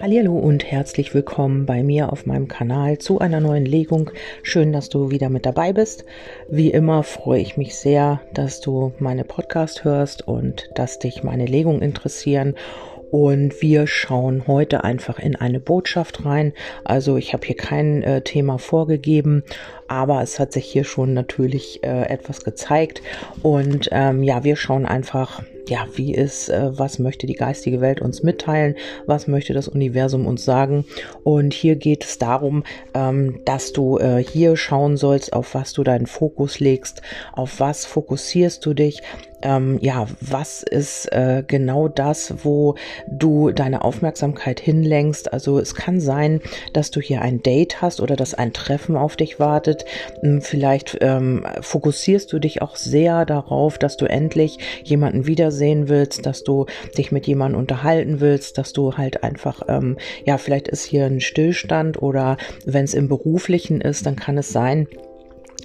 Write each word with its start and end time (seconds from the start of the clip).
Hallo 0.00 0.38
und 0.38 0.64
herzlich 0.64 1.12
willkommen 1.12 1.66
bei 1.66 1.82
mir 1.82 2.12
auf 2.12 2.24
meinem 2.24 2.48
Kanal 2.48 2.98
zu 2.98 3.18
einer 3.18 3.40
neuen 3.40 3.66
Legung. 3.66 4.10
Schön, 4.42 4.72
dass 4.72 4.88
du 4.88 5.10
wieder 5.10 5.28
mit 5.28 5.44
dabei 5.44 5.72
bist. 5.72 6.04
Wie 6.48 6.70
immer 6.70 7.02
freue 7.02 7.40
ich 7.40 7.56
mich 7.56 7.76
sehr, 7.76 8.20
dass 8.32 8.60
du 8.60 8.92
meine 8.98 9.24
Podcast 9.24 9.84
hörst 9.84 10.26
und 10.26 10.70
dass 10.74 10.98
dich 10.98 11.22
meine 11.22 11.46
Legungen 11.46 11.82
interessieren. 11.82 12.54
Und 13.10 13.62
wir 13.62 13.86
schauen 13.86 14.46
heute 14.46 14.84
einfach 14.84 15.18
in 15.18 15.36
eine 15.36 15.60
Botschaft 15.60 16.24
rein. 16.24 16.52
Also 16.84 17.16
ich 17.16 17.32
habe 17.32 17.46
hier 17.46 17.56
kein 17.56 18.02
äh, 18.02 18.22
Thema 18.22 18.58
vorgegeben, 18.58 19.44
aber 19.86 20.22
es 20.22 20.38
hat 20.38 20.52
sich 20.52 20.66
hier 20.66 20.84
schon 20.84 21.14
natürlich 21.14 21.82
äh, 21.84 22.02
etwas 22.08 22.44
gezeigt. 22.44 23.02
Und 23.42 23.88
ähm, 23.92 24.22
ja, 24.22 24.44
wir 24.44 24.56
schauen 24.56 24.86
einfach 24.86 25.42
ja, 25.68 25.86
wie 25.94 26.14
ist, 26.14 26.48
äh, 26.48 26.78
was 26.78 26.98
möchte 26.98 27.26
die 27.26 27.34
geistige 27.34 27.80
Welt 27.80 28.00
uns 28.00 28.22
mitteilen, 28.22 28.74
was 29.06 29.26
möchte 29.26 29.54
das 29.54 29.68
Universum 29.68 30.26
uns 30.26 30.44
sagen. 30.44 30.84
Und 31.24 31.54
hier 31.54 31.76
geht 31.76 32.04
es 32.04 32.18
darum, 32.18 32.64
ähm, 32.94 33.40
dass 33.44 33.72
du 33.72 33.98
äh, 33.98 34.22
hier 34.22 34.56
schauen 34.56 34.96
sollst, 34.96 35.32
auf 35.32 35.54
was 35.54 35.72
du 35.72 35.84
deinen 35.84 36.06
Fokus 36.06 36.60
legst, 36.60 37.02
auf 37.32 37.60
was 37.60 37.86
fokussierst 37.86 38.64
du 38.64 38.74
dich, 38.74 39.02
ähm, 39.42 39.78
ja, 39.80 40.06
was 40.20 40.62
ist 40.62 41.06
äh, 41.12 41.42
genau 41.46 41.88
das, 41.88 42.34
wo 42.44 42.74
du 43.08 43.50
deine 43.50 43.84
Aufmerksamkeit 43.84 44.60
hinlenkst. 44.60 45.32
Also 45.32 45.58
es 45.58 45.74
kann 45.74 46.00
sein, 46.00 46.40
dass 46.72 46.90
du 46.90 47.00
hier 47.00 47.22
ein 47.22 47.42
Date 47.42 47.80
hast 47.80 48.00
oder 48.00 48.16
dass 48.16 48.34
ein 48.34 48.52
Treffen 48.52 48.96
auf 48.96 49.16
dich 49.16 49.38
wartet. 49.38 49.84
Hm, 50.20 50.40
vielleicht 50.42 50.98
ähm, 51.00 51.46
fokussierst 51.60 52.32
du 52.32 52.38
dich 52.38 52.62
auch 52.62 52.76
sehr 52.76 53.24
darauf, 53.26 53.78
dass 53.78 53.96
du 53.96 54.06
endlich 54.06 54.58
jemanden 54.84 55.26
wiedersehen 55.26 55.88
willst, 55.88 56.26
dass 56.26 56.44
du 56.44 56.66
dich 56.96 57.12
mit 57.12 57.26
jemandem 57.26 57.60
unterhalten 57.60 58.20
willst, 58.20 58.58
dass 58.58 58.72
du 58.72 58.96
halt 58.96 59.22
einfach, 59.22 59.62
ähm, 59.68 59.96
ja, 60.24 60.38
vielleicht 60.38 60.68
ist 60.68 60.84
hier 60.84 61.06
ein 61.06 61.20
Stillstand 61.20 62.02
oder 62.02 62.36
wenn 62.64 62.84
es 62.84 62.94
im 62.94 63.08
beruflichen 63.08 63.80
ist, 63.80 64.06
dann 64.06 64.16
kann 64.16 64.38
es 64.38 64.50
sein, 64.50 64.88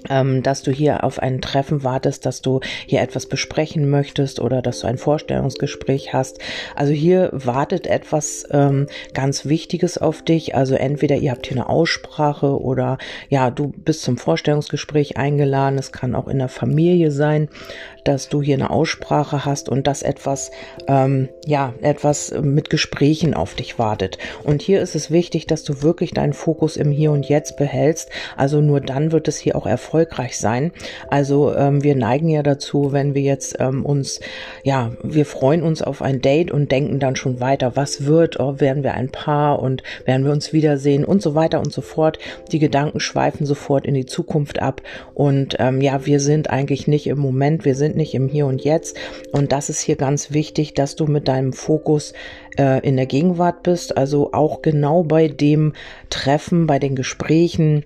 ähm, 0.10 0.44
dass 0.44 0.64
du 0.64 0.72
hier 0.72 1.04
auf 1.04 1.20
ein 1.20 1.42
Treffen 1.42 1.84
wartest, 1.84 2.26
dass 2.26 2.42
du 2.42 2.60
hier 2.86 3.02
etwas 3.02 3.26
besprechen 3.26 3.90
möchtest 3.90 4.40
oder 4.40 4.62
dass 4.62 4.80
du 4.82 4.88
ein 4.88 4.98
Vorstellungsgespräch 4.98 6.14
hast. 6.14 6.40
Also 6.76 6.94
hier 6.94 7.30
wartet 7.32 7.88
etwas 7.88 8.46
ähm, 8.52 8.88
ganz 9.14 9.46
Wichtiges 9.46 9.98
auf 9.98 10.22
dich. 10.22 10.56
Also 10.56 10.76
entweder 10.76 11.16
ihr 11.16 11.32
habt 11.32 11.48
hier 11.48 11.58
eine 11.58 11.70
Aussprache 11.70 12.60
oder 12.60 12.98
ja, 13.30 13.52
du 13.52 13.74
bist 13.76 14.02
zum 14.02 14.18
Vorstellungsgespräch 14.18 15.18
eingeladen. 15.18 15.78
Es 15.78 15.92
kann 15.92 16.16
auch 16.16 16.28
in 16.28 16.40
der 16.40 16.50
Familie 16.50 17.12
sein 17.12 17.50
dass 18.04 18.30
du 18.30 18.42
hier 18.42 18.56
eine 18.56 18.70
Aussprache 18.70 19.46
hast 19.46 19.70
und 19.70 19.88
dass 19.88 20.02
etwas, 20.02 20.52
ähm, 20.88 21.30
ja, 21.46 21.74
etwas 21.82 22.34
mit 22.42 22.70
Gesprächen 22.70 23.34
auf 23.34 23.56
dich 23.56 23.80
wartet. 23.80 24.18
Und 24.44 24.62
hier 24.62 24.82
ist 24.82 24.96
es 24.96 25.12
wichtig, 25.12 25.48
dass 25.48 25.64
du 25.64 25.82
wirklich 25.82 26.12
deinen 26.12 26.34
Fokus 26.34 26.78
im 26.78 26.92
Hier 26.92 27.12
und 27.12 27.28
Jetzt 27.28 27.58
behältst. 27.58 28.10
Also 28.36 28.62
nur 28.62 28.82
dann 28.82 29.12
wird 29.12 29.28
es 29.28 29.38
hier 29.38 29.56
auch 29.56 29.66
erfolgreich 29.66 29.93
sein. 30.32 30.72
Also 31.10 31.56
ähm, 31.56 31.84
wir 31.84 31.96
neigen 31.96 32.28
ja 32.30 32.44
dazu, 32.44 32.92
wenn 32.92 33.14
wir 33.14 33.22
jetzt 33.22 33.58
ähm, 33.60 33.86
uns, 33.86 34.20
ja, 34.64 34.92
wir 35.04 35.26
freuen 35.26 35.64
uns 35.64 35.82
auf 35.82 36.02
ein 36.02 36.22
Date 36.22 36.52
und 36.52 36.72
denken 36.72 37.00
dann 37.00 37.16
schon 37.16 37.40
weiter, 37.40 37.76
was 37.76 38.06
wird, 38.06 38.40
oh, 38.40 38.60
werden 38.60 38.84
wir 38.84 38.96
ein 38.96 39.10
Paar 39.10 39.62
und 39.62 39.84
werden 40.06 40.26
wir 40.26 40.32
uns 40.32 40.52
wiedersehen 40.52 41.06
und 41.06 41.22
so 41.22 41.36
weiter 41.36 41.60
und 41.60 41.72
so 41.72 41.82
fort. 41.82 42.20
Die 42.52 42.60
Gedanken 42.60 43.00
schweifen 43.00 43.46
sofort 43.46 43.86
in 43.86 43.94
die 43.94 44.06
Zukunft 44.06 44.62
ab 44.62 44.82
und 45.14 45.56
ähm, 45.60 45.80
ja, 45.80 46.06
wir 46.06 46.20
sind 46.20 46.50
eigentlich 46.50 46.88
nicht 46.88 47.08
im 47.08 47.20
Moment, 47.20 47.66
wir 47.66 47.76
sind 47.76 47.84
sind 47.84 47.98
nicht 47.98 48.14
im 48.14 48.28
Hier 48.28 48.46
und 48.46 48.64
Jetzt. 48.64 48.98
Und 49.32 49.52
das 49.52 49.70
ist 49.70 49.82
hier 49.82 49.96
ganz 49.96 50.32
wichtig, 50.32 50.74
dass 50.74 50.96
du 50.96 51.06
mit 51.06 51.28
deinem 51.28 51.54
Fokus 51.54 52.14
äh, 52.58 52.86
in 52.88 52.96
der 52.96 53.06
Gegenwart 53.06 53.64
bist, 53.64 53.98
also 53.98 54.34
auch 54.34 54.62
genau 54.62 55.04
bei 55.04 55.28
dem 55.28 55.74
Treffen, 56.10 56.66
bei 56.66 56.80
den 56.80 56.96
Gesprächen, 56.96 57.84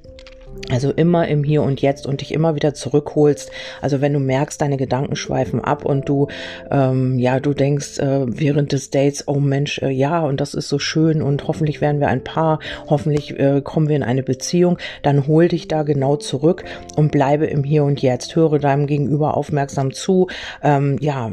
also 0.69 0.91
immer 0.91 1.27
im 1.27 1.43
Hier 1.43 1.63
und 1.63 1.81
Jetzt 1.81 2.05
und 2.05 2.21
dich 2.21 2.33
immer 2.33 2.55
wieder 2.55 2.73
zurückholst. 2.73 3.51
Also 3.81 4.01
wenn 4.01 4.13
du 4.13 4.19
merkst, 4.19 4.61
deine 4.61 4.77
Gedanken 4.77 5.15
schweifen 5.15 5.63
ab 5.63 5.85
und 5.85 6.09
du, 6.09 6.27
ähm, 6.69 7.17
ja, 7.19 7.39
du 7.39 7.53
denkst 7.53 7.99
äh, 7.99 8.25
während 8.27 8.71
des 8.71 8.89
Dates, 8.89 9.27
oh 9.27 9.39
Mensch, 9.39 9.79
äh, 9.79 9.89
ja, 9.89 10.21
und 10.21 10.41
das 10.41 10.53
ist 10.53 10.69
so 10.69 10.79
schön 10.79 11.21
und 11.21 11.47
hoffentlich 11.47 11.81
werden 11.81 11.99
wir 11.99 12.07
ein 12.07 12.23
Paar, 12.23 12.59
hoffentlich 12.89 13.39
äh, 13.39 13.61
kommen 13.61 13.87
wir 13.87 13.95
in 13.95 14.03
eine 14.03 14.23
Beziehung, 14.23 14.77
dann 15.03 15.27
hol 15.27 15.47
dich 15.47 15.67
da 15.67 15.83
genau 15.83 16.17
zurück 16.17 16.65
und 16.95 17.11
bleibe 17.11 17.45
im 17.45 17.63
Hier 17.63 17.83
und 17.83 18.01
Jetzt. 18.01 18.35
Höre 18.35 18.59
deinem 18.59 18.87
Gegenüber 18.87 19.37
aufmerksam 19.37 19.93
zu, 19.93 20.27
ähm, 20.63 20.97
ja, 20.99 21.31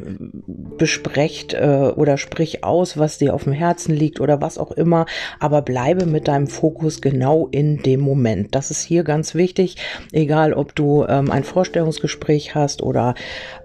besprecht 0.79 1.55
äh, 1.55 1.93
oder 1.97 2.19
sprich 2.19 2.62
aus, 2.62 2.99
was 2.99 3.19
dir 3.19 3.35
auf 3.35 3.45
dem 3.45 3.53
Herzen 3.53 3.95
liegt 3.95 4.21
oder 4.21 4.41
was 4.41 4.59
auch 4.59 4.71
immer, 4.73 5.06
aber 5.41 5.62
bleibe 5.62 6.06
mit 6.06 6.29
deinem 6.29 6.47
Fokus 6.47 7.01
genau 7.01 7.49
in 7.51 7.83
dem 7.83 8.01
Moment. 8.01 8.55
Das 8.55 8.71
ist 8.71 8.83
hier 8.83 9.03
ganz 9.03 9.14
ganz 9.15 9.37
wichtig, 9.37 9.77
egal 10.11 10.53
ob 10.53 10.75
du 10.75 11.05
ähm, 11.09 11.31
ein 11.31 11.45
Vorstellungsgespräch 11.45 12.57
hast 12.57 12.83
oder 12.83 13.15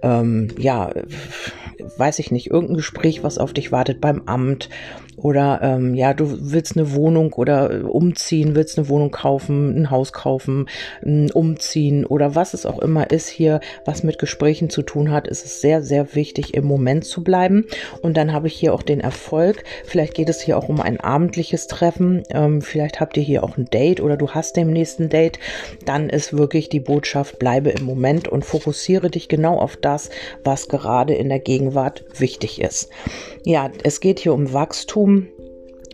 ähm, 0.04 0.50
ja, 0.60 0.92
weiß 1.98 2.20
ich 2.20 2.30
nicht, 2.30 2.52
irgendein 2.52 2.78
Gespräch, 2.78 3.24
was 3.24 3.40
auf 3.40 3.52
dich 3.52 3.72
wartet 3.72 4.00
beim 4.00 4.22
Amt 4.28 4.70
oder 5.22 5.60
ähm, 5.62 5.96
ja, 5.96 6.14
du 6.14 6.52
willst 6.52 6.78
eine 6.78 6.94
Wohnung 6.94 7.34
oder 7.34 7.86
umziehen, 7.94 8.56
willst 8.56 8.78
eine 8.78 8.90
Wohnung 8.90 9.12
kaufen, 9.12 9.82
ein 9.82 9.92
Haus 9.92 10.14
kaufen, 10.14 10.68
ein 11.06 11.32
umziehen 11.32 12.06
oder 12.06 12.36
was 12.36 12.54
es 12.54 12.66
auch 12.66 12.80
immer 12.80 13.12
ist 13.12 13.28
hier, 13.28 13.60
was 13.86 14.04
mit 14.04 14.20
Gesprächen 14.20 14.70
zu 14.70 14.82
tun 14.82 15.12
hat, 15.12 15.28
ist 15.28 15.46
es 15.46 15.62
sehr, 15.62 15.82
sehr 15.82 16.16
wichtig, 16.16 16.54
im 16.54 16.66
Moment 16.66 17.06
zu 17.06 17.24
bleiben. 17.24 17.66
Und 18.02 18.18
dann 18.18 18.34
habe 18.34 18.48
ich 18.48 18.56
hier 18.56 18.74
auch 18.74 18.84
den 18.84 19.00
Erfolg. 19.00 19.64
Vielleicht 19.86 20.14
geht 20.14 20.30
es 20.30 20.42
hier 20.42 20.58
auch 20.58 20.70
um 20.70 20.80
ein 20.80 21.00
abendliches 21.00 21.68
Treffen. 21.68 22.24
Ähm, 22.30 22.62
vielleicht 22.62 23.00
habt 23.00 23.18
ihr 23.18 23.24
hier 23.24 23.44
auch 23.44 23.58
ein 23.58 23.66
Date 23.66 24.02
oder 24.02 24.18
du 24.18 24.30
hast 24.32 24.56
den 24.56 24.72
nächsten 24.72 25.10
Date. 25.10 25.40
Dann 25.86 26.10
ist 26.10 26.38
wirklich 26.38 26.70
die 26.70 26.80
Botschaft, 26.80 27.40
bleibe 27.40 27.70
im 27.70 27.86
Moment 27.86 28.28
und 28.28 28.46
fokussiere 28.46 29.10
dich 29.10 29.28
genau 29.28 29.58
auf 29.58 29.76
das, 29.76 30.10
was 30.44 30.68
gerade 30.68 31.14
in 31.14 31.30
der 31.30 31.40
Gegenwart 31.40 32.06
wichtig 32.18 32.62
ist. 32.62 32.90
Ja, 33.46 33.70
es 33.84 34.00
geht 34.00 34.20
hier 34.20 34.34
um 34.34 34.54
Wachstum. 34.54 35.09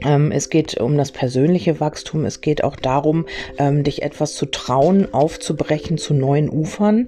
Ähm, 0.04 0.32
es 0.32 0.50
geht 0.50 0.78
um 0.80 0.98
das 0.98 1.12
persönliche 1.12 1.80
Wachstum. 1.80 2.26
Es 2.26 2.42
geht 2.42 2.64
auch 2.64 2.76
darum, 2.76 3.26
ähm, 3.58 3.84
dich 3.84 4.02
etwas 4.02 4.36
zu 4.36 4.46
trauen, 4.46 5.14
aufzubrechen 5.14 5.98
zu 5.98 6.14
neuen 6.14 6.50
Ufern 6.50 7.08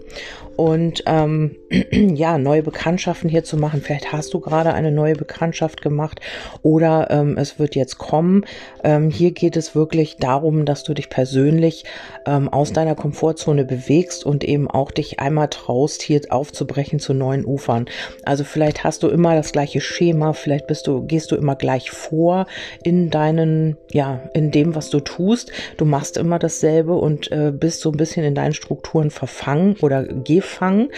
und 0.57 1.03
ähm, 1.05 1.55
ja, 1.91 2.37
neue 2.37 2.63
Bekanntschaften 2.63 3.29
hier 3.29 3.43
zu 3.43 3.57
machen. 3.57 3.81
Vielleicht 3.81 4.11
hast 4.11 4.33
du 4.33 4.39
gerade 4.39 4.73
eine 4.73 4.91
neue 4.91 5.15
Bekanntschaft 5.15 5.81
gemacht 5.81 6.19
oder 6.63 7.09
ähm, 7.11 7.37
es 7.37 7.59
wird 7.59 7.75
jetzt 7.75 7.99
kommen. 7.99 8.43
Ähm, 8.83 9.11
hier 9.11 9.31
geht 9.31 9.55
es 9.55 9.75
wirklich 9.75 10.17
darum, 10.17 10.65
dass 10.65 10.83
du 10.83 10.95
dich 10.95 11.09
persönlich 11.09 11.85
ähm, 12.25 12.49
aus 12.49 12.73
deiner 12.73 12.95
Komfortzone 12.95 13.65
bewegst 13.65 14.25
und 14.25 14.43
eben 14.43 14.69
auch 14.69 14.91
dich 14.91 15.19
einmal 15.19 15.47
traust, 15.47 16.01
hier 16.01 16.17
aufzubrechen 16.29 16.99
zu 16.99 17.13
neuen 17.13 17.45
Ufern. 17.45 17.85
Also 18.23 18.43
vielleicht 18.43 18.83
hast 18.83 19.03
du 19.03 19.09
immer 19.09 19.35
das 19.35 19.51
gleiche 19.51 19.79
Schema, 19.79 20.33
vielleicht 20.33 20.65
bist 20.65 20.87
du, 20.87 21.05
gehst 21.05 21.31
du 21.31 21.35
immer 21.35 21.55
gleich 21.55 21.91
vor 21.91 22.47
in 22.83 23.11
deinen, 23.11 23.77
ja, 23.91 24.21
in 24.33 24.49
dem, 24.49 24.73
was 24.73 24.89
du 24.89 24.99
tust. 25.01 25.51
Du 25.77 25.85
machst 25.85 26.17
immer 26.17 26.39
dasselbe 26.39 26.95
und 26.95 27.31
äh, 27.31 27.51
bist 27.51 27.81
so 27.81 27.91
ein 27.91 27.97
bisschen 27.97 28.23
in 28.23 28.33
deinen 28.33 28.53
Strukturen 28.53 29.11
verfangen 29.11 29.75
oder 29.81 30.03
geh 30.03 30.41
gefangen, 30.47 30.89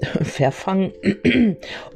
verfangen 0.22 0.92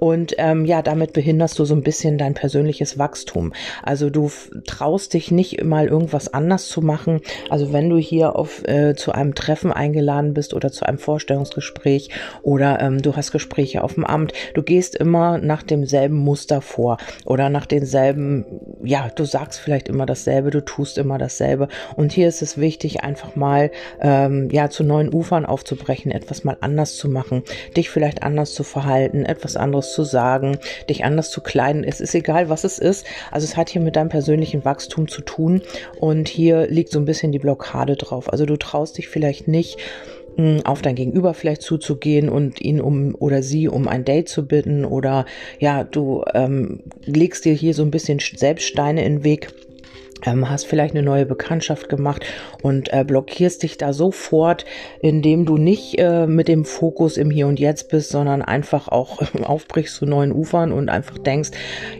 und 0.00 0.34
ähm, 0.38 0.64
ja, 0.64 0.82
damit 0.82 1.12
behinderst 1.12 1.58
du 1.58 1.64
so 1.64 1.74
ein 1.74 1.82
bisschen 1.82 2.18
dein 2.18 2.34
persönliches 2.34 2.98
Wachstum. 2.98 3.52
Also 3.82 4.10
du 4.10 4.30
traust 4.66 5.14
dich 5.14 5.30
nicht 5.30 5.62
mal 5.62 5.86
irgendwas 5.86 6.32
anders 6.32 6.66
zu 6.68 6.80
machen. 6.80 7.20
Also 7.48 7.72
wenn 7.72 7.88
du 7.90 7.98
hier 7.98 8.34
auf 8.34 8.66
äh, 8.66 8.94
zu 8.96 9.12
einem 9.12 9.34
Treffen 9.34 9.72
eingeladen 9.72 10.34
bist 10.34 10.54
oder 10.54 10.72
zu 10.72 10.84
einem 10.84 10.98
Vorstellungsgespräch 10.98 12.08
oder 12.42 12.80
ähm, 12.80 13.02
du 13.02 13.14
hast 13.14 13.30
Gespräche 13.30 13.84
auf 13.84 13.94
dem 13.94 14.04
Amt, 14.04 14.32
du 14.54 14.62
gehst 14.62 14.96
immer 14.96 15.38
nach 15.38 15.62
demselben 15.62 16.16
Muster 16.16 16.60
vor 16.60 16.96
oder 17.24 17.50
nach 17.50 17.66
denselben, 17.66 18.44
ja, 18.82 19.10
du 19.14 19.24
sagst 19.24 19.60
vielleicht 19.60 19.88
immer 19.88 20.06
dasselbe, 20.06 20.50
du 20.50 20.64
tust 20.64 20.98
immer 20.98 21.18
dasselbe. 21.18 21.68
Und 21.94 22.12
hier 22.12 22.26
ist 22.26 22.42
es 22.42 22.58
wichtig, 22.58 23.04
einfach 23.04 23.36
mal 23.36 23.70
ähm, 24.00 24.48
ja 24.50 24.70
zu 24.70 24.82
neuen 24.82 25.12
Ufern 25.12 25.46
aufzubrechen, 25.46 26.10
etwas 26.10 26.42
mal 26.42 26.56
anders 26.60 26.96
zu 27.02 27.08
machen, 27.08 27.42
dich 27.76 27.90
vielleicht 27.90 28.22
anders 28.22 28.54
zu 28.54 28.62
verhalten, 28.62 29.24
etwas 29.24 29.56
anderes 29.56 29.92
zu 29.92 30.04
sagen, 30.04 30.58
dich 30.88 31.04
anders 31.04 31.30
zu 31.30 31.40
kleiden. 31.40 31.82
Es 31.82 32.00
ist 32.00 32.14
egal, 32.14 32.48
was 32.48 32.62
es 32.62 32.78
ist. 32.78 33.04
Also 33.32 33.44
es 33.44 33.56
hat 33.56 33.70
hier 33.70 33.82
mit 33.82 33.96
deinem 33.96 34.08
persönlichen 34.08 34.64
Wachstum 34.64 35.08
zu 35.08 35.20
tun 35.20 35.62
und 35.98 36.28
hier 36.28 36.68
liegt 36.68 36.92
so 36.92 37.00
ein 37.00 37.04
bisschen 37.04 37.32
die 37.32 37.40
Blockade 37.40 37.96
drauf. 37.96 38.32
Also 38.32 38.46
du 38.46 38.56
traust 38.56 38.98
dich 38.98 39.08
vielleicht 39.08 39.48
nicht, 39.48 39.78
hm, 40.36 40.60
auf 40.64 40.80
dein 40.80 40.94
Gegenüber 40.94 41.34
vielleicht 41.34 41.62
zuzugehen 41.62 42.28
und 42.28 42.60
ihn 42.60 42.80
um 42.80 43.16
oder 43.18 43.42
sie 43.42 43.68
um 43.68 43.88
ein 43.88 44.04
Date 44.04 44.28
zu 44.28 44.46
bitten 44.46 44.84
oder 44.84 45.26
ja, 45.58 45.82
du 45.82 46.24
ähm, 46.32 46.84
legst 47.04 47.44
dir 47.44 47.52
hier 47.52 47.74
so 47.74 47.82
ein 47.82 47.90
bisschen 47.90 48.20
Selbststeine 48.20 49.04
in 49.04 49.16
den 49.16 49.24
Weg 49.24 49.48
ähm, 50.24 50.48
hast 50.48 50.66
vielleicht 50.66 50.94
eine 50.94 51.02
neue 51.02 51.26
Bekanntschaft 51.26 51.88
gemacht 51.88 52.24
und 52.62 52.92
äh, 52.92 53.04
blockierst 53.04 53.62
dich 53.62 53.78
da 53.78 53.92
sofort, 53.92 54.64
indem 55.00 55.44
du 55.44 55.56
nicht 55.56 55.98
äh, 55.98 56.26
mit 56.26 56.48
dem 56.48 56.64
Fokus 56.64 57.16
im 57.16 57.30
Hier 57.30 57.46
und 57.46 57.60
Jetzt 57.60 57.88
bist, 57.90 58.10
sondern 58.10 58.42
einfach 58.42 58.88
auch 58.88 59.22
aufbrichst 59.44 59.96
zu 59.96 60.06
neuen 60.06 60.32
Ufern 60.32 60.72
und 60.72 60.88
einfach 60.88 61.18
denkst, 61.18 61.50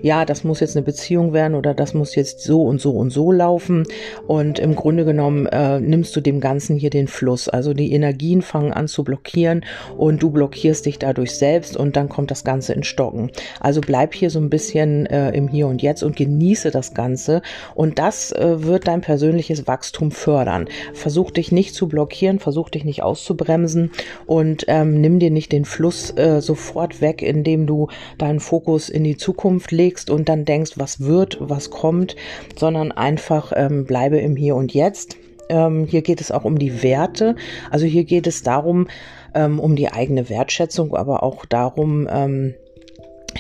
ja, 0.03 0.25
das 0.25 0.45
muss 0.45 0.61
jetzt 0.61 0.77
eine 0.77 0.85
Beziehung 0.85 1.33
werden 1.33 1.55
oder 1.55 1.75
das 1.75 1.95
muss 1.95 2.15
jetzt 2.15 2.43
so 2.43 2.63
und 2.63 2.81
so 2.81 2.93
und 2.93 3.11
so 3.11 3.33
laufen. 3.33 3.85
Und 4.27 4.59
im 4.59 4.75
Grunde 4.75 5.05
genommen 5.05 5.47
äh, 5.47 5.81
nimmst 5.81 6.15
du 6.17 6.21
dem 6.21 6.41
Ganzen 6.41 6.77
hier 6.77 6.91
den 6.91 7.09
Fluss. 7.09 7.49
Also 7.49 7.75
die 7.75 7.93
Energien 7.93 8.43
fangen 8.43 8.73
an 8.73 8.89
zu 8.89 9.05
blockieren 9.05 9.65
und 9.97 10.23
du 10.23 10.31
blockierst 10.31 10.87
dich 10.87 10.99
dadurch 10.99 11.37
selbst 11.37 11.77
und 11.77 11.97
dann 11.97 12.09
kommt 12.09 12.31
das 12.31 12.45
Ganze 12.45 12.73
in 12.73 12.85
Stocken. 12.85 13.31
Also 13.61 13.81
bleib 13.81 14.15
hier 14.15 14.31
so 14.31 14.39
ein 14.39 14.51
bisschen 14.51 15.07
äh, 15.07 15.31
im 15.31 15.49
Hier 15.49 15.67
und 15.67 15.83
Jetzt 15.83 16.03
und 16.03 16.17
genieße 16.17 16.71
das 16.71 16.95
Ganze 16.95 17.43
und 17.75 17.99
das 17.99 18.12
das 18.13 18.31
äh, 18.33 18.63
wird 18.63 18.89
dein 18.89 19.01
persönliches 19.01 19.67
Wachstum 19.67 20.11
fördern. 20.11 20.69
Versuch 20.93 21.31
dich 21.31 21.51
nicht 21.51 21.75
zu 21.75 21.89
blockieren, 21.89 22.41
versuch 22.41 22.69
dich 22.69 22.85
nicht 22.85 23.03
auszubremsen 23.03 23.91
und 24.27 24.67
ähm, 24.69 25.01
nimm 25.01 25.19
dir 25.19 25.31
nicht 25.31 25.51
den 25.51 25.65
Fluss 25.65 26.11
äh, 26.19 26.43
sofort 26.43 27.01
weg, 27.01 27.23
indem 27.23 27.67
du 27.67 27.89
deinen 28.19 28.41
Fokus 28.41 28.91
in 28.91 29.03
die 29.03 29.17
Zukunft 29.17 29.73
legst 29.73 30.11
und 30.11 30.29
dann 30.29 30.45
denkst, 30.45 30.73
was 30.77 31.01
wird, 31.01 31.39
was 31.41 31.71
kommt, 31.71 32.15
sondern 32.55 32.93
einfach 32.93 33.55
ähm, 33.57 33.87
bleibe 33.87 34.19
im 34.19 34.37
Hier 34.37 34.57
und 34.57 34.75
Jetzt. 34.75 35.17
Ähm, 35.49 35.87
hier 35.87 36.03
geht 36.03 36.21
es 36.21 36.31
auch 36.31 36.45
um 36.45 36.59
die 36.59 36.83
Werte. 36.83 37.35
Also 37.71 37.87
hier 37.87 38.05
geht 38.05 38.27
es 38.27 38.43
darum, 38.43 38.89
ähm, 39.35 39.59
um 39.59 39.75
die 39.75 39.91
eigene 39.91 40.29
Wertschätzung, 40.29 40.95
aber 40.95 41.23
auch 41.23 41.47
darum, 41.47 42.07
ähm, 42.13 42.55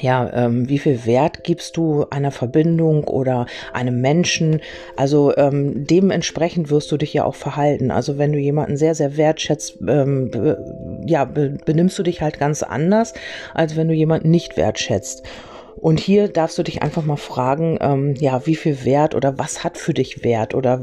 ja, 0.03 0.29
ähm, 0.35 0.69
wie 0.69 0.81
viel 0.81 1.07
Wert 1.07 1.45
gibst 1.45 1.77
du 1.77 2.07
einer 2.11 2.33
Verbindung 2.33 3.05
oder 3.05 3.47
einem 3.73 4.01
Menschen? 4.01 4.61
Also 4.97 5.35
ähm, 5.37 5.87
dementsprechend 5.87 6.71
wirst 6.71 6.91
du 6.91 6.97
dich 6.97 7.15
ja 7.15 7.25
auch 7.25 7.37
verhalten. 7.37 7.93
Also 7.93 8.19
wenn 8.19 8.33
du 8.33 8.39
jemanden 8.39 8.77
sehr, 8.77 8.97
sehr 8.97 9.17
wertschätzt, 9.17 9.79
ähm, 9.87 10.31
be, 10.31 11.05
ja, 11.07 11.25
be, 11.25 11.57
benimmst 11.65 11.97
du 12.01 12.03
dich 12.03 12.21
halt 12.21 12.41
ganz 12.41 12.65
anders, 12.65 13.15
als 13.55 13.77
wenn 13.77 13.87
du 13.87 13.95
jemanden 13.95 14.31
nicht 14.31 14.57
wertschätzt. 14.57 15.23
Und 15.77 16.01
hier 16.01 16.29
darfst 16.29 16.59
du 16.59 16.65
dich 16.65 16.83
einfach 16.83 17.05
mal 17.05 17.17
fragen, 17.17 17.79
ähm, 17.81 18.15
ja, 18.19 18.45
wie 18.45 18.57
viel 18.57 18.85
Wert 18.85 19.15
oder 19.15 19.39
was 19.39 19.63
hat 19.63 19.79
für 19.79 19.95
dich 19.95 20.25
Wert 20.25 20.55
oder 20.55 20.81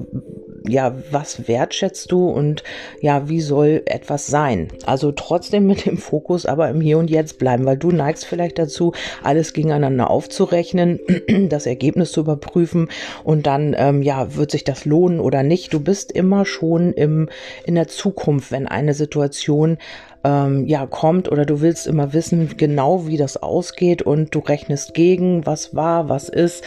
ja, 0.68 0.96
was 1.12 1.48
wertschätzt 1.48 2.12
du 2.12 2.30
und 2.30 2.64
ja, 3.02 3.30
wie 3.30 3.42
soll 3.42 3.84
etwas 3.86 4.28
sein? 4.28 4.70
Also 4.86 5.12
trotzdem 5.12 5.68
mit 5.68 5.86
dem 5.86 5.98
Fokus 5.98 6.46
aber 6.46 6.70
im 6.70 6.82
Hier 6.82 6.98
und 6.98 7.10
Jetzt 7.10 7.40
bleiben, 7.40 7.66
weil 7.66 7.78
du 7.78 7.92
neigst 7.92 8.26
vielleicht 8.26 8.60
dazu, 8.60 8.94
alles 9.24 9.54
gegeneinander 9.54 10.10
aufzurechnen, 10.10 11.00
das 11.50 11.66
Ergebnis 11.66 12.12
zu 12.12 12.22
überprüfen 12.22 12.90
und 13.24 13.48
dann, 13.48 13.76
ähm, 13.78 14.02
ja, 14.02 14.36
wird 14.36 14.52
sich 14.52 14.64
das 14.64 14.86
lohnen 14.86 15.20
oder 15.20 15.44
nicht. 15.44 15.74
Du 15.74 15.80
bist 15.80 16.12
immer 16.12 16.46
schon 16.46 16.94
im, 16.94 17.30
in 17.66 17.76
der 17.76 17.88
Zukunft, 17.88 18.52
wenn 18.52 18.68
eine 18.68 18.94
Situation 18.94 19.78
ähm, 20.24 20.66
ja 20.66 20.86
kommt 20.86 21.32
oder 21.32 21.46
du 21.46 21.62
willst 21.62 21.88
immer 21.88 22.14
wissen 22.14 22.58
genau, 22.58 23.08
wie 23.08 23.18
das 23.18 23.38
ausgeht 23.38 24.02
und 24.02 24.36
du 24.36 24.40
rechnest 24.40 24.94
gegen, 24.94 25.46
was 25.46 25.76
war, 25.76 26.10
was 26.10 26.30
ist 26.30 26.64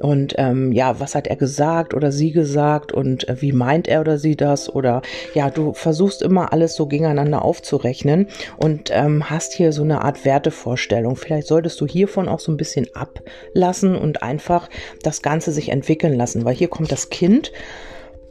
und 0.00 0.34
ähm, 0.38 0.72
ja, 0.72 0.98
was 1.00 1.14
hat 1.14 1.26
er 1.26 1.36
gesagt 1.36 1.94
oder 1.94 2.10
sie 2.12 2.32
gesagt 2.32 2.92
und 2.92 3.28
äh, 3.28 3.40
wie 3.40 3.52
meint 3.52 3.88
er 3.88 4.00
oder 4.00 4.18
sie 4.18 4.36
das 4.36 4.68
oder 4.74 5.02
ja, 5.34 5.50
du 5.50 5.72
versuchst 5.72 6.22
immer 6.22 6.52
alles 6.52 6.74
so 6.74 6.86
gegeneinander 6.86 7.42
aufzurechnen 7.42 8.28
und 8.56 8.90
ähm, 8.92 9.30
hast 9.30 9.52
hier 9.52 9.72
so 9.72 9.82
eine 9.82 10.02
Art 10.02 10.24
Wertevorstellung. 10.24 11.16
Vielleicht 11.16 11.46
solltest 11.46 11.80
du 11.80 11.86
hiervon 11.86 12.28
auch 12.28 12.40
so 12.40 12.52
ein 12.52 12.56
bisschen 12.56 12.86
ablassen 12.94 13.96
und 13.96 14.22
einfach 14.22 14.68
das 15.02 15.22
Ganze 15.22 15.52
sich 15.52 15.68
entwickeln 15.68 16.14
lassen, 16.14 16.44
weil 16.44 16.54
hier 16.54 16.68
kommt 16.68 16.90
das 16.92 17.10
Kind. 17.10 17.52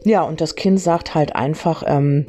Ja, 0.03 0.21
und 0.21 0.39
das 0.39 0.55
Kind 0.55 0.79
sagt 0.79 1.15
halt 1.15 1.35
einfach, 1.35 1.83
ähm, 1.87 2.27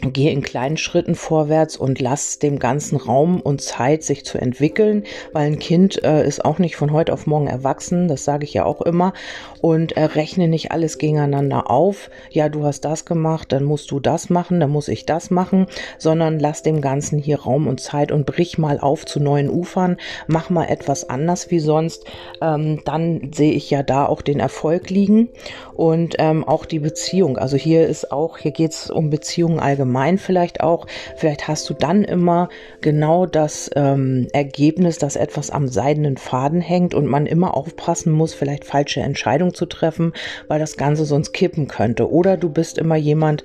Geh 0.00 0.30
in 0.30 0.42
kleinen 0.42 0.76
Schritten 0.76 1.16
vorwärts 1.16 1.76
und 1.76 2.00
lass 2.00 2.38
dem 2.38 2.60
ganzen 2.60 2.96
Raum 2.96 3.40
und 3.40 3.60
Zeit, 3.60 4.04
sich 4.04 4.24
zu 4.24 4.38
entwickeln, 4.38 5.02
weil 5.32 5.46
ein 5.46 5.58
Kind 5.58 6.02
äh, 6.04 6.24
ist 6.24 6.44
auch 6.44 6.60
nicht 6.60 6.76
von 6.76 6.92
heute 6.92 7.12
auf 7.12 7.26
morgen 7.26 7.48
erwachsen, 7.48 8.06
das 8.06 8.24
sage 8.24 8.44
ich 8.44 8.54
ja 8.54 8.64
auch 8.64 8.80
immer. 8.80 9.12
Und 9.60 9.96
äh, 9.96 10.04
rechne 10.04 10.46
nicht 10.46 10.70
alles 10.70 10.98
gegeneinander 10.98 11.68
auf. 11.68 12.10
Ja, 12.30 12.48
du 12.48 12.62
hast 12.62 12.82
das 12.82 13.06
gemacht, 13.06 13.50
dann 13.50 13.64
musst 13.64 13.90
du 13.90 13.98
das 13.98 14.30
machen, 14.30 14.60
dann 14.60 14.70
muss 14.70 14.86
ich 14.86 15.04
das 15.04 15.30
machen, 15.30 15.66
sondern 15.98 16.38
lass 16.38 16.62
dem 16.62 16.80
Ganzen 16.80 17.18
hier 17.18 17.40
Raum 17.40 17.66
und 17.66 17.80
Zeit 17.80 18.12
und 18.12 18.24
brich 18.24 18.56
mal 18.56 18.78
auf 18.78 19.04
zu 19.04 19.18
neuen 19.18 19.50
Ufern, 19.50 19.96
mach 20.28 20.48
mal 20.48 20.66
etwas 20.66 21.10
anders 21.10 21.50
wie 21.50 21.58
sonst. 21.58 22.04
Ähm, 22.40 22.82
dann 22.84 23.32
sehe 23.34 23.52
ich 23.52 23.68
ja 23.68 23.82
da 23.82 24.06
auch 24.06 24.22
den 24.22 24.38
Erfolg 24.38 24.90
liegen 24.90 25.30
und 25.74 26.14
ähm, 26.20 26.44
auch 26.44 26.66
die 26.66 26.78
Beziehung. 26.78 27.36
Also 27.36 27.56
hier 27.56 27.88
ist 27.88 28.12
auch, 28.12 28.38
hier 28.38 28.52
geht 28.52 28.70
es 28.70 28.90
um 28.90 29.10
Beziehungen 29.10 29.58
allgemein 29.58 29.87
allgemein 29.88 30.18
vielleicht 30.18 30.60
auch. 30.60 30.86
Vielleicht 31.16 31.48
hast 31.48 31.68
du 31.70 31.74
dann 31.74 32.04
immer 32.04 32.48
genau 32.80 33.26
das 33.26 33.70
ähm, 33.74 34.28
Ergebnis, 34.32 34.98
dass 34.98 35.16
etwas 35.16 35.50
am 35.50 35.68
seidenen 35.68 36.16
Faden 36.16 36.60
hängt 36.60 36.94
und 36.94 37.06
man 37.06 37.26
immer 37.26 37.56
aufpassen 37.56 38.12
muss, 38.12 38.34
vielleicht 38.34 38.64
falsche 38.64 39.00
Entscheidungen 39.00 39.54
zu 39.54 39.66
treffen, 39.66 40.12
weil 40.46 40.58
das 40.58 40.76
Ganze 40.76 41.04
sonst 41.04 41.32
kippen 41.32 41.68
könnte. 41.68 42.10
Oder 42.10 42.36
du 42.36 42.50
bist 42.50 42.78
immer 42.78 42.96
jemand, 42.96 43.42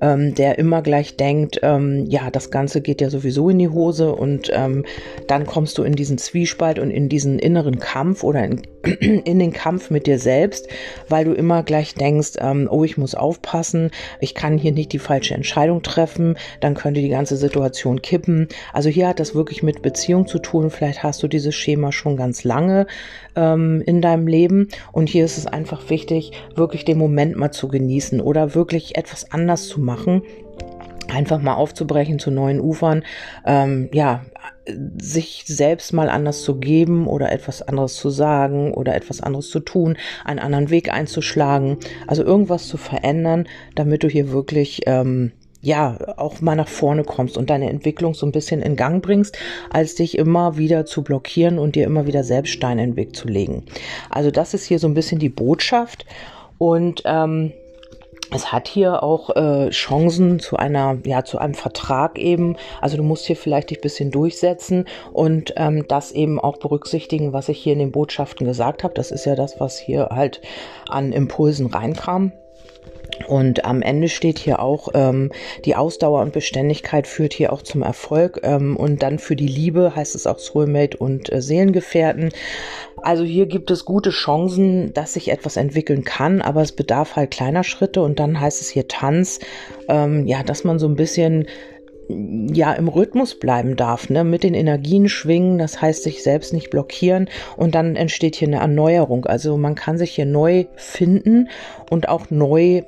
ähm, 0.00 0.34
der 0.34 0.58
immer 0.58 0.82
gleich 0.82 1.16
denkt, 1.16 1.60
ähm, 1.62 2.06
ja, 2.08 2.30
das 2.30 2.50
Ganze 2.50 2.80
geht 2.80 3.00
ja 3.00 3.10
sowieso 3.10 3.48
in 3.48 3.58
die 3.58 3.68
Hose 3.68 4.12
und 4.12 4.50
ähm, 4.52 4.84
dann 5.28 5.46
kommst 5.46 5.78
du 5.78 5.82
in 5.82 5.94
diesen 5.94 6.18
Zwiespalt 6.18 6.78
und 6.78 6.90
in 6.90 7.08
diesen 7.08 7.38
inneren 7.38 7.78
Kampf 7.78 8.22
oder 8.22 8.44
in, 8.44 8.62
in 9.00 9.38
den 9.38 9.52
Kampf 9.52 9.90
mit 9.90 10.06
dir 10.06 10.18
selbst, 10.18 10.68
weil 11.08 11.24
du 11.24 11.32
immer 11.32 11.62
gleich 11.62 11.94
denkst, 11.94 12.32
ähm, 12.38 12.68
oh, 12.70 12.84
ich 12.84 12.98
muss 12.98 13.14
aufpassen, 13.14 13.90
ich 14.20 14.34
kann 14.34 14.58
hier 14.58 14.72
nicht 14.72 14.92
die 14.92 14.98
falsche 14.98 15.34
Entscheidung 15.34 15.82
treffen, 15.84 16.36
dann 16.60 16.74
könnte 16.74 17.00
die 17.00 17.08
ganze 17.08 17.36
Situation 17.36 18.02
kippen. 18.02 18.48
Also 18.72 18.88
hier 18.88 19.08
hat 19.08 19.20
das 19.20 19.34
wirklich 19.34 19.62
mit 19.62 19.82
Beziehung 19.82 20.26
zu 20.26 20.38
tun. 20.38 20.70
Vielleicht 20.70 21.02
hast 21.02 21.22
du 21.22 21.28
dieses 21.28 21.54
Schema 21.54 21.92
schon 21.92 22.16
ganz 22.16 22.42
lange 22.44 22.86
ähm, 23.36 23.82
in 23.86 24.00
deinem 24.00 24.26
Leben 24.26 24.68
und 24.92 25.08
hier 25.08 25.24
ist 25.24 25.38
es 25.38 25.46
einfach 25.46 25.90
wichtig, 25.90 26.32
wirklich 26.56 26.84
den 26.84 26.98
Moment 26.98 27.36
mal 27.36 27.52
zu 27.52 27.68
genießen 27.68 28.20
oder 28.20 28.54
wirklich 28.54 28.96
etwas 28.96 29.30
anders 29.30 29.68
zu 29.68 29.80
machen 29.80 30.22
einfach 31.12 31.40
mal 31.40 31.54
aufzubrechen 31.54 32.18
zu 32.18 32.30
neuen 32.30 32.60
Ufern, 32.60 33.04
ähm, 33.44 33.88
ja, 33.92 34.24
sich 35.00 35.44
selbst 35.46 35.92
mal 35.92 36.08
anders 36.08 36.42
zu 36.42 36.58
geben 36.58 37.06
oder 37.06 37.30
etwas 37.32 37.62
anderes 37.62 37.94
zu 37.96 38.10
sagen 38.10 38.72
oder 38.72 38.94
etwas 38.94 39.20
anderes 39.20 39.50
zu 39.50 39.60
tun, 39.60 39.96
einen 40.24 40.38
anderen 40.38 40.70
Weg 40.70 40.92
einzuschlagen, 40.92 41.78
also 42.06 42.24
irgendwas 42.24 42.66
zu 42.66 42.76
verändern, 42.76 43.46
damit 43.74 44.02
du 44.02 44.08
hier 44.08 44.32
wirklich 44.32 44.82
ähm, 44.86 45.32
ja, 45.64 45.96
auch 46.18 46.40
mal 46.40 46.56
nach 46.56 46.68
vorne 46.68 47.04
kommst 47.04 47.38
und 47.38 47.48
deine 47.48 47.70
Entwicklung 47.70 48.14
so 48.14 48.26
ein 48.26 48.32
bisschen 48.32 48.60
in 48.60 48.76
Gang 48.76 49.02
bringst, 49.02 49.36
als 49.70 49.94
dich 49.94 50.18
immer 50.18 50.58
wieder 50.58 50.84
zu 50.84 51.02
blockieren 51.02 51.58
und 51.58 51.74
dir 51.74 51.84
immer 51.86 52.06
wieder 52.06 52.22
selbst 52.22 52.52
Steine 52.52 52.84
in 52.84 52.90
den 52.90 52.96
Weg 52.96 53.16
zu 53.16 53.26
legen. 53.26 53.64
Also 54.10 54.30
das 54.30 54.52
ist 54.52 54.64
hier 54.64 54.78
so 54.78 54.86
ein 54.86 54.94
bisschen 54.94 55.18
die 55.18 55.30
Botschaft 55.30 56.04
und 56.58 57.02
ähm, 57.06 57.52
es 58.30 58.52
hat 58.52 58.68
hier 58.68 59.02
auch 59.02 59.34
äh, 59.36 59.70
Chancen 59.70 60.38
zu 60.38 60.56
einer, 60.56 60.98
ja, 61.04 61.24
zu 61.24 61.38
einem 61.38 61.54
Vertrag 61.54 62.18
eben. 62.18 62.56
Also 62.80 62.96
du 62.96 63.02
musst 63.02 63.26
hier 63.26 63.36
vielleicht 63.36 63.70
dich 63.70 63.80
bisschen 63.80 64.10
durchsetzen 64.10 64.86
und 65.12 65.54
ähm, 65.56 65.84
das 65.88 66.12
eben 66.12 66.40
auch 66.40 66.58
berücksichtigen, 66.58 67.32
was 67.32 67.48
ich 67.48 67.58
hier 67.58 67.74
in 67.74 67.78
den 67.78 67.92
Botschaften 67.92 68.46
gesagt 68.46 68.82
habe. 68.82 68.94
Das 68.94 69.10
ist 69.10 69.24
ja 69.24 69.36
das, 69.36 69.60
was 69.60 69.78
hier 69.78 70.08
halt 70.10 70.40
an 70.88 71.12
Impulsen 71.12 71.66
reinkam. 71.66 72.32
Und 73.26 73.64
am 73.64 73.82
Ende 73.82 74.08
steht 74.08 74.38
hier 74.38 74.60
auch, 74.60 74.88
ähm, 74.94 75.30
die 75.64 75.76
Ausdauer 75.76 76.22
und 76.22 76.32
Beständigkeit 76.32 77.06
führt 77.06 77.32
hier 77.32 77.52
auch 77.52 77.62
zum 77.62 77.82
Erfolg. 77.82 78.40
Ähm, 78.42 78.76
und 78.76 79.02
dann 79.02 79.18
für 79.18 79.36
die 79.36 79.48
Liebe 79.48 79.94
heißt 79.94 80.14
es 80.14 80.26
auch 80.26 80.38
Soulmate 80.38 80.96
und 80.96 81.32
äh, 81.32 81.40
Seelengefährten. 81.40 82.30
Also 83.02 83.24
hier 83.24 83.46
gibt 83.46 83.70
es 83.70 83.84
gute 83.84 84.10
Chancen, 84.10 84.92
dass 84.94 85.14
sich 85.14 85.30
etwas 85.30 85.56
entwickeln 85.56 86.04
kann, 86.04 86.40
aber 86.40 86.62
es 86.62 86.72
bedarf 86.72 87.16
halt 87.16 87.30
kleiner 87.30 87.64
Schritte. 87.64 88.02
Und 88.02 88.18
dann 88.18 88.40
heißt 88.40 88.60
es 88.60 88.68
hier 88.68 88.88
Tanz, 88.88 89.40
ähm, 89.88 90.26
ja, 90.26 90.42
dass 90.42 90.64
man 90.64 90.78
so 90.78 90.86
ein 90.86 90.96
bisschen 90.96 91.46
ja 92.08 92.72
im 92.72 92.88
Rhythmus 92.88 93.34
bleiben 93.34 93.76
darf, 93.76 94.10
ne, 94.10 94.24
mit 94.24 94.42
den 94.42 94.54
Energien 94.54 95.08
schwingen, 95.08 95.58
das 95.58 95.80
heißt 95.80 96.02
sich 96.02 96.22
selbst 96.22 96.52
nicht 96.52 96.70
blockieren 96.70 97.28
und 97.56 97.74
dann 97.74 97.96
entsteht 97.96 98.36
hier 98.36 98.48
eine 98.48 98.58
Erneuerung. 98.58 99.26
Also 99.26 99.56
man 99.56 99.74
kann 99.74 99.98
sich 99.98 100.12
hier 100.12 100.26
neu 100.26 100.66
finden 100.76 101.48
und 101.90 102.08
auch 102.08 102.30
neu 102.30 102.82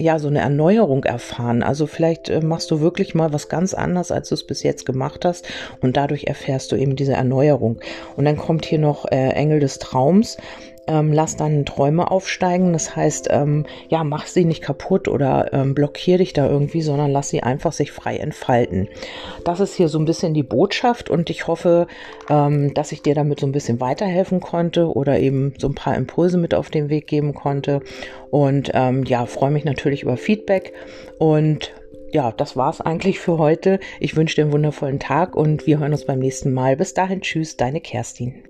ja, 0.00 0.18
so 0.18 0.28
eine 0.28 0.40
Erneuerung 0.40 1.04
erfahren. 1.04 1.62
Also 1.62 1.86
vielleicht 1.86 2.28
äh, 2.30 2.40
machst 2.40 2.70
du 2.70 2.80
wirklich 2.80 3.14
mal 3.14 3.32
was 3.32 3.48
ganz 3.48 3.74
anderes, 3.74 4.10
als 4.10 4.30
du 4.30 4.34
es 4.34 4.46
bis 4.46 4.62
jetzt 4.62 4.86
gemacht 4.86 5.24
hast 5.24 5.46
und 5.80 5.96
dadurch 5.96 6.24
erfährst 6.24 6.72
du 6.72 6.76
eben 6.76 6.96
diese 6.96 7.12
Erneuerung. 7.12 7.80
Und 8.16 8.24
dann 8.24 8.36
kommt 8.36 8.64
hier 8.64 8.78
noch 8.78 9.04
äh, 9.10 9.28
Engel 9.28 9.60
des 9.60 9.78
Traums. 9.78 10.38
Ähm, 10.86 11.12
lass 11.12 11.36
deine 11.36 11.64
Träume 11.64 12.10
aufsteigen. 12.10 12.72
Das 12.72 12.96
heißt, 12.96 13.28
ähm, 13.30 13.66
ja, 13.88 14.04
mach 14.04 14.26
sie 14.26 14.44
nicht 14.44 14.62
kaputt 14.62 15.08
oder 15.08 15.52
ähm, 15.52 15.74
blockier 15.74 16.18
dich 16.18 16.32
da 16.32 16.48
irgendwie, 16.48 16.82
sondern 16.82 17.10
lass 17.10 17.28
sie 17.28 17.42
einfach 17.42 17.72
sich 17.72 17.92
frei 17.92 18.16
entfalten. 18.16 18.88
Das 19.44 19.60
ist 19.60 19.74
hier 19.74 19.88
so 19.88 19.98
ein 19.98 20.04
bisschen 20.04 20.34
die 20.34 20.42
Botschaft 20.42 21.10
und 21.10 21.30
ich 21.30 21.46
hoffe, 21.46 21.86
ähm, 22.28 22.74
dass 22.74 22.92
ich 22.92 23.02
dir 23.02 23.14
damit 23.14 23.40
so 23.40 23.46
ein 23.46 23.52
bisschen 23.52 23.80
weiterhelfen 23.80 24.40
konnte 24.40 24.92
oder 24.92 25.18
eben 25.18 25.54
so 25.58 25.68
ein 25.68 25.74
paar 25.74 25.96
Impulse 25.96 26.38
mit 26.38 26.54
auf 26.54 26.70
den 26.70 26.88
Weg 26.88 27.06
geben 27.06 27.34
konnte. 27.34 27.80
Und 28.30 28.70
ähm, 28.74 29.04
ja, 29.04 29.26
freue 29.26 29.50
mich 29.50 29.64
natürlich 29.64 30.02
über 30.02 30.16
Feedback 30.16 30.72
und 31.18 31.72
ja, 32.12 32.32
das 32.32 32.56
war's 32.56 32.80
eigentlich 32.80 33.20
für 33.20 33.38
heute. 33.38 33.78
Ich 34.00 34.16
wünsche 34.16 34.36
dir 34.36 34.42
einen 34.42 34.52
wundervollen 34.52 34.98
Tag 34.98 35.36
und 35.36 35.66
wir 35.66 35.78
hören 35.78 35.92
uns 35.92 36.06
beim 36.06 36.18
nächsten 36.18 36.52
Mal. 36.52 36.76
Bis 36.76 36.92
dahin, 36.92 37.20
tschüss, 37.20 37.56
deine 37.56 37.80
Kerstin. 37.80 38.49